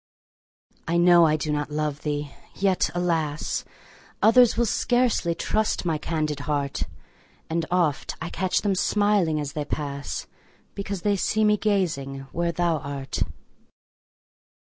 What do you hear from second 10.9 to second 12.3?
they see me gazing